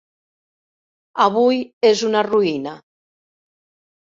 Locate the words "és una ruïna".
1.91-2.75